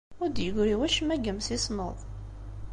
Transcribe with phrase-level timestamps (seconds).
[0.21, 1.97] Ur d-yeggri wacemma deg yimsismeḍ.